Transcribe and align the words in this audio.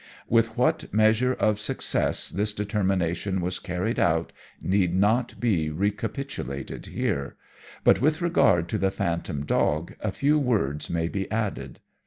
"With 0.27 0.57
what 0.57 0.91
measure 0.91 1.33
of 1.35 1.59
success 1.59 2.29
this 2.29 2.53
determination 2.53 3.39
was 3.39 3.59
carried 3.59 3.99
out 3.99 4.31
need 4.59 4.95
not 4.95 5.39
be 5.39 5.69
recapitulated 5.69 6.87
here; 6.87 7.35
but 7.83 8.01
with 8.01 8.19
regard 8.19 8.67
to 8.69 8.79
the 8.79 8.89
phantom 8.89 9.45
dog 9.45 9.93
a 9.99 10.11
few 10.11 10.39
words 10.39 10.89
may 10.89 11.07
be 11.07 11.29
added. 11.29 11.81